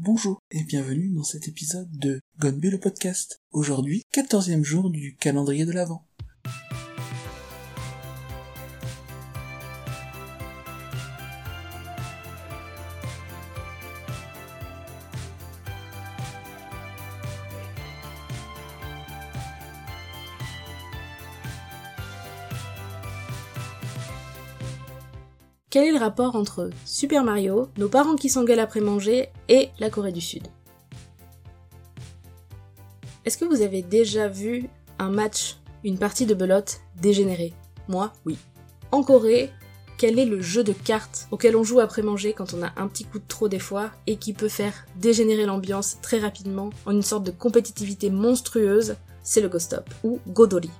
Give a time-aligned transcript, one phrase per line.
[0.00, 3.42] Bonjour et bienvenue dans cet épisode de Gonbu le podcast.
[3.50, 6.07] Aujourd'hui, quatorzième jour du calendrier de l'Avent.
[25.70, 29.90] Quel est le rapport entre Super Mario, nos parents qui s'engueulent après manger et la
[29.90, 30.44] Corée du Sud?
[33.26, 37.52] Est-ce que vous avez déjà vu un match, une partie de belote dégénérer
[37.86, 38.38] Moi, oui.
[38.92, 39.50] En Corée,
[39.98, 42.88] quel est le jeu de cartes auquel on joue après manger quand on a un
[42.88, 46.92] petit coup de trop des fois et qui peut faire dégénérer l'ambiance très rapidement en
[46.92, 48.96] une sorte de compétitivité monstrueuse?
[49.22, 50.70] C'est le Ghost Stop ou Godori.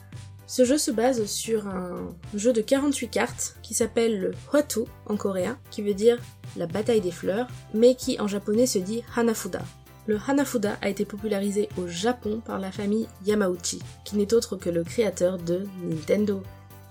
[0.51, 5.19] Ce jeu se base sur un jeu de 48 cartes qui s'appelle le Hwatu en
[5.19, 6.19] coréen, qui veut dire
[6.57, 9.61] la bataille des fleurs, mais qui en japonais se dit Hanafuda.
[10.07, 14.71] Le Hanafuda a été popularisé au Japon par la famille Yamauchi, qui n'est autre que
[14.71, 16.43] le créateur de Nintendo.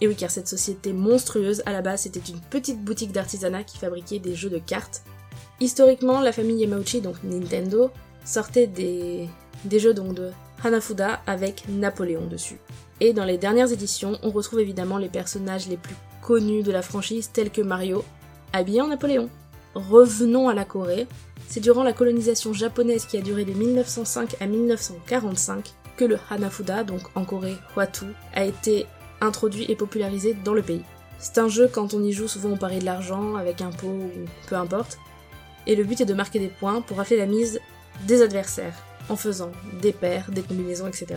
[0.02, 3.80] Et oui, car cette société monstrueuse, à la base, c'était une petite boutique d'artisanat qui
[3.80, 5.02] fabriquait des jeux de cartes.
[5.59, 7.89] Historiquement, la famille Yamauchi, donc Nintendo,
[8.23, 9.28] sortait des,
[9.66, 10.30] des jeux donc de
[10.63, 12.59] Hanafuda avec Napoléon dessus.
[13.00, 16.81] Et dans les dernières éditions, on retrouve évidemment les personnages les plus connus de la
[16.81, 18.03] franchise tels que Mario,
[18.53, 19.30] habillé en Napoléon.
[19.75, 21.08] Revenons à la Corée.
[21.47, 26.83] C'est durant la colonisation japonaise qui a duré de 1905 à 1945 que le Hanafuda,
[26.83, 28.85] donc en Corée Hwatu, a été
[29.22, 30.83] introduit et popularisé dans le pays.
[31.19, 33.88] C'est un jeu, quand on y joue, souvent on parie de l'argent avec un pot
[33.88, 34.11] ou
[34.47, 35.00] peu importe.
[35.66, 37.59] Et le but est de marquer des points pour rafler la mise
[38.05, 38.75] des adversaires,
[39.09, 41.16] en faisant des paires, des combinaisons, etc.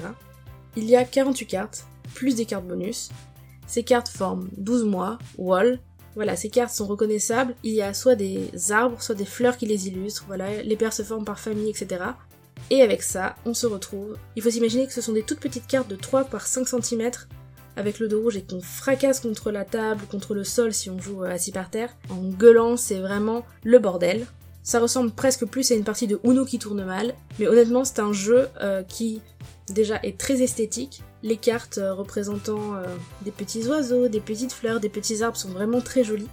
[0.76, 3.10] Il y a 48 cartes, plus des cartes bonus.
[3.66, 5.80] Ces cartes forment 12 mois, wall.
[6.14, 7.54] Voilà, ces cartes sont reconnaissables.
[7.62, 10.24] Il y a soit des arbres, soit des fleurs qui les illustrent.
[10.26, 12.02] Voilà, les paires se forment par famille, etc.
[12.68, 14.16] Et avec ça, on se retrouve.
[14.36, 17.10] Il faut s'imaginer que ce sont des toutes petites cartes de 3 par 5 cm
[17.76, 21.00] avec le dos rouge et qu'on fracasse contre la table, contre le sol si on
[21.00, 21.96] joue assis par terre.
[22.10, 24.26] En gueulant, c'est vraiment le bordel.
[24.62, 28.00] Ça ressemble presque plus à une partie de Uno qui tourne mal, mais honnêtement, c'est
[28.00, 29.22] un jeu euh, qui
[29.68, 31.02] déjà est très esthétique.
[31.22, 32.84] Les cartes euh, représentant euh,
[33.22, 36.28] des petits oiseaux, des petites fleurs, des petits arbres sont vraiment très jolies.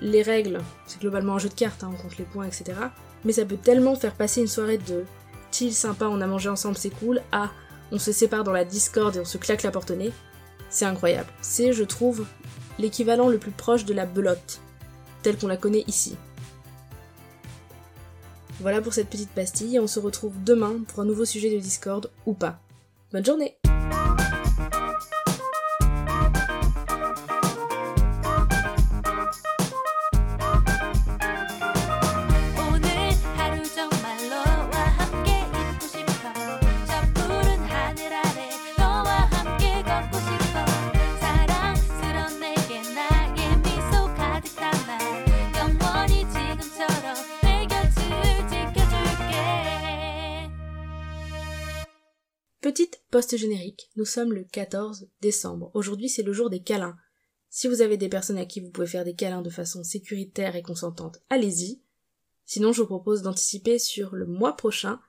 [0.00, 0.58] Les règles,
[0.88, 2.72] c'est globalement un jeu de cartes, hein, on compte les points, etc.
[3.24, 5.04] Mais ça peut tellement faire passer une soirée de
[5.52, 7.50] chill sympa, on a mangé ensemble, c'est cool, à
[7.92, 10.10] on se sépare dans la discorde et on se claque la porte au nez.
[10.68, 11.28] C'est incroyable.
[11.42, 12.26] C'est, je trouve,
[12.80, 14.60] l'équivalent le plus proche de la belote,
[15.22, 16.16] telle qu'on la connaît ici.
[18.60, 22.10] Voilà pour cette petite pastille on se retrouve demain pour un nouveau sujet de Discord
[22.24, 22.58] ou pas.
[23.12, 23.56] Bonne journée
[52.60, 55.70] Petite post-générique, nous sommes le 14 décembre.
[55.74, 56.96] Aujourd'hui c'est le jour des câlins.
[57.50, 60.56] Si vous avez des personnes à qui vous pouvez faire des câlins de façon sécuritaire
[60.56, 61.82] et consentante, allez-y.
[62.44, 65.00] Sinon je vous propose d'anticiper sur le mois prochain,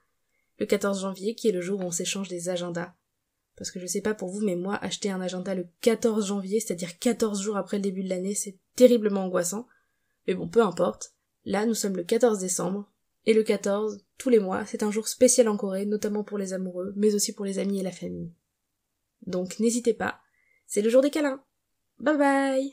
[0.60, 2.94] le 14 janvier, qui est le jour où on s'échange des agendas.
[3.56, 6.60] Parce que je sais pas pour vous, mais moi, acheter un agenda le 14 janvier,
[6.60, 9.68] c'est-à-dire 14 jours après le début de l'année, c'est terriblement angoissant.
[10.28, 11.14] Mais bon, peu importe.
[11.46, 12.92] Là, nous sommes le 14 décembre,
[13.28, 16.54] et le 14, tous les mois, c'est un jour spécial en Corée, notamment pour les
[16.54, 18.32] amoureux, mais aussi pour les amis et la famille.
[19.26, 20.22] Donc n'hésitez pas,
[20.66, 21.44] c'est le jour des câlins.
[22.00, 22.66] Bye bye